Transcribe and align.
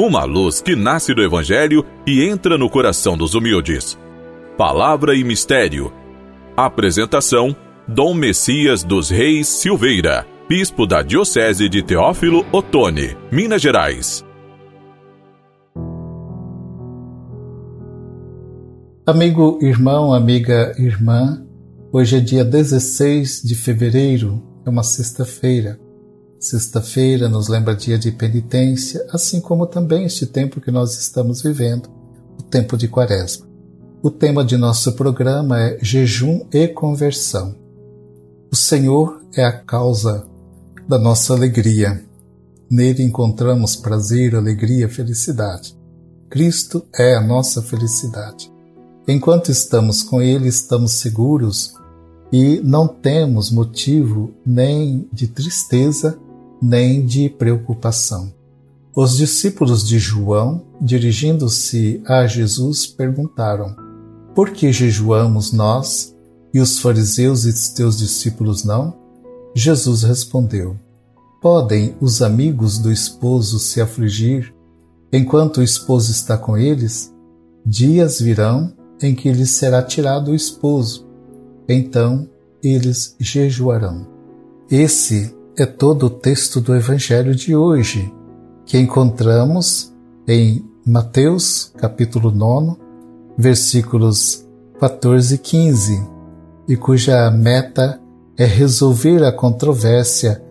uma 0.00 0.24
luz 0.24 0.62
que 0.62 0.74
nasce 0.74 1.12
do 1.12 1.22
Evangelho 1.22 1.84
e 2.06 2.24
entra 2.24 2.56
no 2.56 2.70
coração 2.70 3.18
dos 3.18 3.34
humildes. 3.34 3.98
Palavra 4.56 5.14
e 5.14 5.22
Mistério. 5.22 5.92
Apresentação: 6.56 7.54
Dom 7.86 8.14
Messias 8.14 8.82
dos 8.82 9.10
Reis 9.10 9.46
Silveira, 9.46 10.26
Bispo 10.48 10.86
da 10.86 11.02
Diocese 11.02 11.68
de 11.68 11.82
Teófilo 11.82 12.46
Otoni, 12.50 13.14
Minas 13.30 13.60
Gerais. 13.60 14.24
Amigo 19.06 19.58
irmão, 19.60 20.14
amiga 20.14 20.72
irmã, 20.78 21.44
hoje 21.92 22.16
é 22.16 22.20
dia 22.20 22.44
16 22.44 23.42
de 23.42 23.54
fevereiro, 23.54 24.42
é 24.64 24.70
uma 24.70 24.82
sexta-feira. 24.82 25.78
Sexta-feira 26.40 27.28
nos 27.28 27.48
lembra 27.48 27.76
dia 27.76 27.98
de 27.98 28.10
penitência, 28.10 29.06
assim 29.10 29.42
como 29.42 29.66
também 29.66 30.06
este 30.06 30.24
tempo 30.24 30.58
que 30.58 30.70
nós 30.70 30.98
estamos 30.98 31.42
vivendo, 31.42 31.90
o 32.38 32.42
tempo 32.42 32.78
de 32.78 32.88
Quaresma. 32.88 33.46
O 34.02 34.10
tema 34.10 34.42
de 34.42 34.56
nosso 34.56 34.94
programa 34.94 35.60
é 35.60 35.78
Jejum 35.82 36.46
e 36.50 36.66
Conversão. 36.66 37.54
O 38.50 38.56
Senhor 38.56 39.20
é 39.36 39.44
a 39.44 39.52
causa 39.52 40.26
da 40.88 40.98
nossa 40.98 41.34
alegria. 41.34 42.02
Nele 42.70 43.02
encontramos 43.02 43.76
prazer, 43.76 44.34
alegria, 44.34 44.88
felicidade. 44.88 45.76
Cristo 46.30 46.82
é 46.98 47.16
a 47.16 47.20
nossa 47.20 47.60
felicidade. 47.60 48.50
Enquanto 49.06 49.50
estamos 49.50 50.02
com 50.02 50.22
Ele, 50.22 50.48
estamos 50.48 50.92
seguros 50.92 51.74
e 52.32 52.62
não 52.64 52.88
temos 52.88 53.50
motivo 53.50 54.32
nem 54.46 55.06
de 55.12 55.28
tristeza 55.28 56.18
nem 56.60 57.04
de 57.04 57.28
preocupação. 57.28 58.32
Os 58.94 59.16
discípulos 59.16 59.86
de 59.86 59.98
João, 59.98 60.62
dirigindo-se 60.80 62.02
a 62.04 62.26
Jesus, 62.26 62.86
perguntaram: 62.86 63.74
Por 64.34 64.50
que 64.50 64.72
jejuamos 64.72 65.52
nós 65.52 66.14
e 66.52 66.60
os 66.60 66.80
fariseus 66.80 67.44
e 67.44 67.74
teus 67.74 67.98
discípulos 67.98 68.64
não? 68.64 68.98
Jesus 69.54 70.02
respondeu: 70.02 70.76
Podem 71.40 71.94
os 72.00 72.20
amigos 72.20 72.78
do 72.78 72.92
esposo 72.92 73.58
se 73.58 73.80
afligir 73.80 74.54
enquanto 75.12 75.58
o 75.58 75.62
esposo 75.62 76.10
está 76.10 76.36
com 76.36 76.56
eles? 76.58 77.14
Dias 77.64 78.20
virão 78.20 78.72
em 79.00 79.14
que 79.14 79.32
lhes 79.32 79.50
será 79.50 79.82
tirado 79.82 80.30
o 80.30 80.34
esposo, 80.34 81.06
então 81.68 82.28
eles 82.62 83.16
jejuarão. 83.18 84.06
Esse 84.70 85.34
é 85.56 85.66
todo 85.66 86.06
o 86.06 86.10
texto 86.10 86.60
do 86.60 86.74
Evangelho 86.74 87.34
de 87.34 87.54
hoje, 87.54 88.12
que 88.64 88.78
encontramos 88.78 89.92
em 90.26 90.64
Mateus, 90.86 91.72
capítulo 91.76 92.30
9, 92.30 92.76
versículos 93.36 94.44
14 94.78 95.34
e 95.34 95.38
15, 95.38 96.08
e 96.68 96.76
cuja 96.76 97.30
meta 97.30 98.00
é 98.36 98.44
resolver 98.44 99.24
a 99.24 99.32
controvérsia 99.32 100.42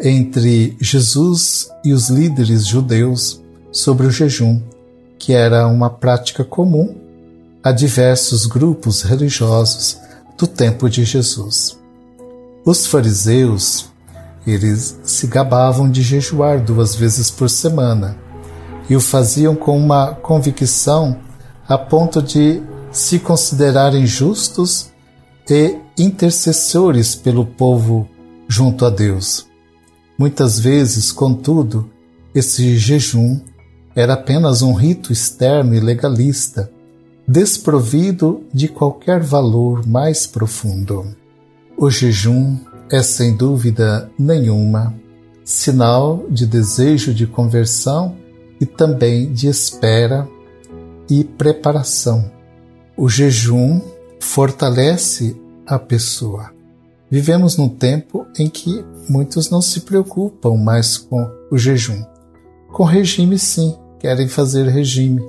entre 0.00 0.76
Jesus 0.80 1.70
e 1.84 1.92
os 1.92 2.08
líderes 2.08 2.66
judeus 2.66 3.40
sobre 3.70 4.06
o 4.06 4.10
jejum, 4.10 4.60
que 5.18 5.32
era 5.32 5.68
uma 5.68 5.88
prática 5.88 6.44
comum 6.44 6.94
a 7.62 7.70
diversos 7.70 8.44
grupos 8.44 9.02
religiosos 9.02 9.98
do 10.36 10.46
tempo 10.46 10.90
de 10.90 11.04
Jesus. 11.04 11.78
Os 12.64 12.86
fariseus 12.86 13.91
eles 14.46 14.98
se 15.04 15.26
gabavam 15.26 15.90
de 15.90 16.02
jejuar 16.02 16.60
duas 16.60 16.94
vezes 16.94 17.30
por 17.30 17.48
semana 17.48 18.16
e 18.88 18.96
o 18.96 19.00
faziam 19.00 19.54
com 19.54 19.78
uma 19.78 20.14
convicção 20.14 21.16
a 21.68 21.78
ponto 21.78 22.20
de 22.20 22.60
se 22.90 23.18
considerarem 23.18 24.06
justos 24.06 24.90
e 25.48 25.76
intercessores 25.96 27.14
pelo 27.14 27.46
povo 27.46 28.08
junto 28.48 28.84
a 28.84 28.90
Deus. 28.90 29.46
Muitas 30.18 30.58
vezes, 30.58 31.10
contudo, 31.10 31.90
esse 32.34 32.76
jejum 32.76 33.40
era 33.94 34.14
apenas 34.14 34.62
um 34.62 34.72
rito 34.72 35.12
externo 35.12 35.74
e 35.74 35.80
legalista, 35.80 36.70
desprovido 37.26 38.44
de 38.52 38.68
qualquer 38.68 39.22
valor 39.22 39.86
mais 39.86 40.26
profundo. 40.26 41.06
O 41.76 41.90
jejum 41.90 42.58
é 42.92 43.02
sem 43.02 43.34
dúvida 43.34 44.10
nenhuma 44.18 44.94
sinal 45.42 46.26
de 46.28 46.46
desejo 46.46 47.14
de 47.14 47.26
conversão 47.26 48.14
e 48.60 48.66
também 48.66 49.32
de 49.32 49.48
espera 49.48 50.28
e 51.08 51.24
preparação. 51.24 52.30
O 52.94 53.08
jejum 53.08 53.80
fortalece 54.20 55.34
a 55.66 55.78
pessoa. 55.78 56.50
Vivemos 57.10 57.56
num 57.56 57.68
tempo 57.68 58.26
em 58.38 58.48
que 58.48 58.84
muitos 59.08 59.48
não 59.50 59.62
se 59.62 59.80
preocupam 59.80 60.54
mais 60.56 60.98
com 60.98 61.26
o 61.50 61.56
jejum. 61.56 62.04
Com 62.70 62.84
regime, 62.84 63.38
sim, 63.38 63.74
querem 63.98 64.28
fazer 64.28 64.68
regime. 64.68 65.22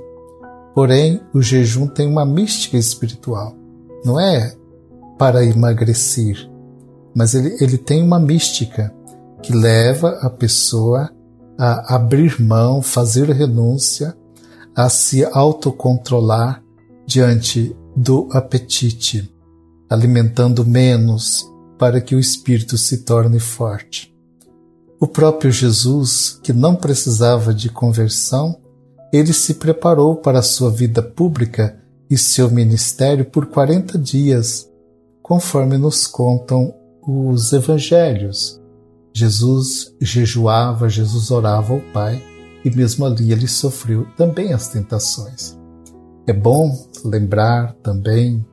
Porém, 0.75 1.21
o 1.33 1.41
jejum 1.41 1.87
tem 1.87 2.07
uma 2.07 2.25
mística 2.25 2.77
espiritual. 2.77 3.55
Não 4.03 4.19
é 4.19 4.53
para 5.17 5.45
emagrecer, 5.45 6.49
mas 7.15 7.33
ele, 7.33 7.57
ele 7.59 7.77
tem 7.77 8.01
uma 8.01 8.19
mística 8.19 8.93
que 9.41 9.53
leva 9.53 10.19
a 10.21 10.29
pessoa 10.29 11.09
a 11.57 11.95
abrir 11.95 12.41
mão, 12.41 12.81
fazer 12.81 13.29
renúncia, 13.29 14.15
a 14.75 14.89
se 14.89 15.23
autocontrolar 15.23 16.63
diante 17.05 17.75
do 17.95 18.27
apetite, 18.31 19.31
alimentando 19.89 20.65
menos 20.65 21.47
para 21.77 22.01
que 22.01 22.15
o 22.15 22.19
espírito 22.19 22.77
se 22.77 22.99
torne 22.99 23.39
forte. 23.39 24.13
O 24.99 25.07
próprio 25.07 25.51
Jesus, 25.51 26.39
que 26.41 26.53
não 26.53 26.75
precisava 26.75 27.53
de 27.53 27.69
conversão, 27.69 28.57
ele 29.11 29.33
se 29.33 29.55
preparou 29.55 30.15
para 30.15 30.39
a 30.39 30.43
sua 30.43 30.71
vida 30.71 31.03
pública 31.03 31.77
e 32.09 32.17
seu 32.17 32.49
ministério 32.49 33.25
por 33.25 33.47
40 33.47 33.97
dias, 33.97 34.67
conforme 35.21 35.77
nos 35.77 36.07
contam 36.07 36.73
os 37.07 37.51
evangelhos. 37.53 38.61
Jesus 39.13 39.93
jejuava, 40.01 40.89
Jesus 40.89 41.29
orava 41.29 41.73
ao 41.73 41.81
Pai 41.93 42.23
e 42.65 42.69
mesmo 42.69 43.05
ali 43.05 43.31
ele 43.31 43.47
sofreu 43.47 44.07
também 44.17 44.53
as 44.53 44.67
tentações. 44.69 45.57
É 46.25 46.33
bom 46.33 46.87
lembrar 47.03 47.73
também 47.83 48.45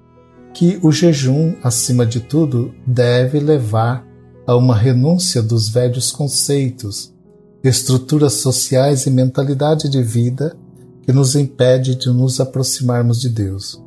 que 0.53 0.79
o 0.83 0.91
jejum, 0.91 1.55
acima 1.63 2.05
de 2.05 2.21
tudo, 2.21 2.75
deve 2.87 3.39
levar 3.39 4.05
a 4.47 4.57
uma 4.57 4.77
renúncia 4.77 5.41
dos 5.41 5.69
velhos 5.69 6.11
conceitos, 6.11 7.15
estruturas 7.63 8.35
sociais 8.35 9.07
e 9.07 9.11
mentalidade 9.11 9.89
de 9.89 10.03
vida 10.03 10.57
que 11.03 11.13
nos 11.13 11.37
impede 11.37 11.95
de 11.95 12.09
nos 12.09 12.41
aproximarmos 12.41 13.21
de 13.21 13.29
Deus. 13.29 13.81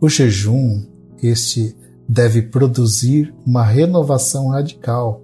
O 0.00 0.08
jejum, 0.08 0.84
este 1.20 1.76
deve 2.12 2.42
produzir 2.42 3.34
uma 3.46 3.64
renovação 3.64 4.48
radical, 4.48 5.22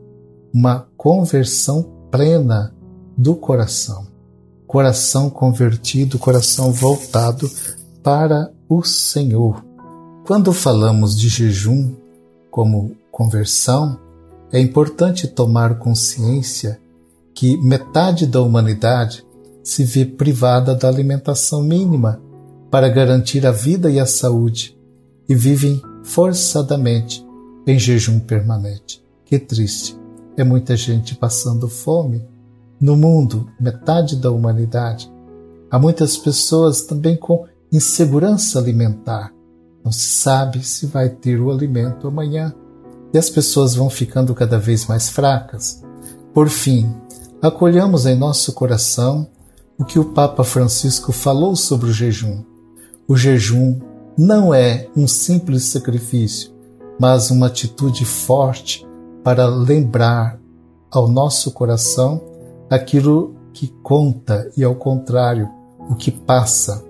uma 0.54 0.88
conversão 0.96 1.82
plena 2.10 2.74
do 3.14 3.36
coração. 3.36 4.06
Coração 4.66 5.28
convertido, 5.28 6.18
coração 6.18 6.72
voltado 6.72 7.50
para 8.02 8.50
o 8.66 8.82
Senhor. 8.82 9.62
Quando 10.26 10.50
falamos 10.50 11.18
de 11.18 11.28
jejum 11.28 11.94
como 12.50 12.96
conversão, 13.12 13.98
é 14.50 14.58
importante 14.58 15.28
tomar 15.28 15.78
consciência 15.78 16.80
que 17.34 17.58
metade 17.58 18.26
da 18.26 18.40
humanidade 18.40 19.26
se 19.62 19.84
vê 19.84 20.06
privada 20.06 20.74
da 20.74 20.88
alimentação 20.88 21.62
mínima 21.62 22.18
para 22.70 22.88
garantir 22.88 23.46
a 23.46 23.52
vida 23.52 23.90
e 23.90 24.00
a 24.00 24.06
saúde 24.06 24.74
e 25.28 25.34
vivem 25.34 25.82
forçadamente 26.04 27.26
em 27.66 27.78
jejum 27.78 28.18
permanente. 28.18 29.04
Que 29.24 29.38
triste! 29.38 29.98
É 30.36 30.44
muita 30.44 30.76
gente 30.76 31.14
passando 31.16 31.68
fome. 31.68 32.24
No 32.80 32.96
mundo, 32.96 33.50
metade 33.60 34.16
da 34.16 34.30
humanidade. 34.30 35.10
Há 35.70 35.78
muitas 35.78 36.16
pessoas 36.16 36.82
também 36.82 37.16
com 37.16 37.44
insegurança 37.72 38.58
alimentar. 38.58 39.32
Não 39.84 39.90
se 39.90 40.08
sabe 40.08 40.64
se 40.64 40.86
vai 40.86 41.08
ter 41.08 41.40
o 41.40 41.50
alimento 41.50 42.06
amanhã. 42.06 42.54
E 43.12 43.18
as 43.18 43.28
pessoas 43.28 43.74
vão 43.74 43.90
ficando 43.90 44.34
cada 44.34 44.58
vez 44.58 44.86
mais 44.86 45.08
fracas. 45.08 45.82
Por 46.32 46.48
fim, 46.48 46.94
acolhamos 47.42 48.06
em 48.06 48.14
nosso 48.14 48.52
coração 48.52 49.28
o 49.78 49.84
que 49.84 49.98
o 49.98 50.12
Papa 50.12 50.44
Francisco 50.44 51.12
falou 51.12 51.56
sobre 51.56 51.90
o 51.90 51.92
jejum. 51.92 52.44
O 53.08 53.16
jejum 53.16 53.80
não 54.18 54.52
é 54.52 54.88
um 54.96 55.06
simples 55.06 55.66
sacrifício, 55.66 56.50
mas 56.98 57.30
uma 57.30 57.46
atitude 57.46 58.04
forte 58.04 58.84
para 59.22 59.46
lembrar 59.46 60.40
ao 60.90 61.06
nosso 61.06 61.52
coração 61.52 62.20
aquilo 62.68 63.36
que 63.52 63.68
conta 63.80 64.50
e, 64.56 64.64
ao 64.64 64.74
contrário, 64.74 65.48
o 65.88 65.94
que 65.94 66.10
passa. 66.10 66.84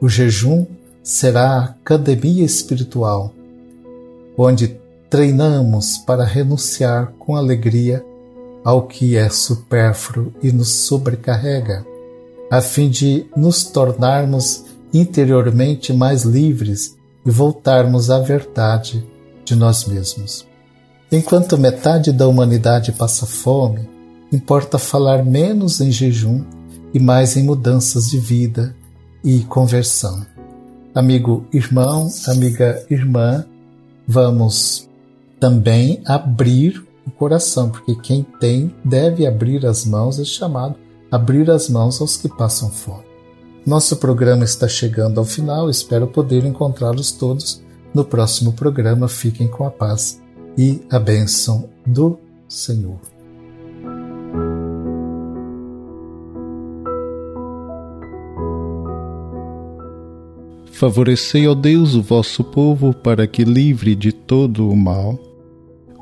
O 0.00 0.08
jejum 0.08 0.64
será 1.02 1.50
a 1.50 1.64
academia 1.64 2.42
espiritual, 2.42 3.30
onde 4.38 4.80
treinamos 5.10 5.98
para 5.98 6.24
renunciar 6.24 7.12
com 7.18 7.36
alegria 7.36 8.02
ao 8.64 8.86
que 8.86 9.14
é 9.14 9.28
supérfluo 9.28 10.32
e 10.42 10.50
nos 10.50 10.70
sobrecarrega, 10.70 11.84
a 12.50 12.62
fim 12.62 12.88
de 12.88 13.26
nos 13.36 13.64
tornarmos 13.64 14.71
interiormente 14.92 15.92
mais 15.92 16.24
livres 16.24 16.96
e 17.24 17.30
voltarmos 17.30 18.10
à 18.10 18.18
verdade 18.18 19.06
de 19.44 19.54
nós 19.54 19.84
mesmos. 19.86 20.46
Enquanto 21.10 21.58
metade 21.58 22.12
da 22.12 22.26
humanidade 22.26 22.92
passa 22.92 23.26
fome, 23.26 23.88
importa 24.32 24.78
falar 24.78 25.24
menos 25.24 25.80
em 25.80 25.90
jejum 25.90 26.42
e 26.94 26.98
mais 26.98 27.36
em 27.36 27.44
mudanças 27.44 28.10
de 28.10 28.18
vida 28.18 28.74
e 29.22 29.40
conversão. 29.40 30.26
Amigo 30.94 31.46
irmão, 31.52 32.10
amiga 32.26 32.84
irmã, 32.90 33.44
vamos 34.06 34.88
também 35.38 36.02
abrir 36.04 36.86
o 37.06 37.10
coração, 37.10 37.70
porque 37.70 37.94
quem 37.96 38.22
tem 38.38 38.74
deve 38.84 39.26
abrir 39.26 39.66
as 39.66 39.84
mãos, 39.84 40.18
é 40.18 40.24
chamado 40.24 40.76
abrir 41.10 41.50
as 41.50 41.68
mãos 41.68 42.00
aos 42.00 42.16
que 42.16 42.28
passam 42.28 42.70
fome. 42.70 43.11
Nosso 43.64 43.96
programa 43.96 44.42
está 44.44 44.66
chegando 44.66 45.20
ao 45.20 45.24
final, 45.24 45.70
espero 45.70 46.08
poder 46.08 46.44
encontrá-los 46.44 47.12
todos 47.12 47.62
no 47.94 48.04
próximo 48.04 48.52
programa. 48.52 49.06
Fiquem 49.06 49.46
com 49.46 49.64
a 49.64 49.70
paz 49.70 50.20
e 50.58 50.80
a 50.90 50.98
bênção 50.98 51.70
do 51.86 52.18
Senhor. 52.48 52.98
Favorecei, 60.72 61.46
ó 61.46 61.54
Deus, 61.54 61.94
o 61.94 62.02
vosso 62.02 62.42
povo, 62.42 62.92
para 62.92 63.28
que, 63.28 63.44
livre 63.44 63.94
de 63.94 64.10
todo 64.10 64.68
o 64.68 64.76
mal, 64.76 65.16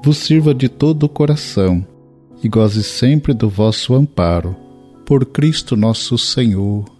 vos 0.02 0.16
sirva 0.16 0.54
de 0.54 0.70
todo 0.70 1.02
o 1.02 1.08
coração 1.10 1.86
e 2.42 2.48
goze 2.48 2.82
sempre 2.82 3.34
do 3.34 3.50
vosso 3.50 3.94
amparo. 3.94 4.56
Por 5.04 5.26
Cristo 5.26 5.76
nosso 5.76 6.16
Senhor. 6.16 6.99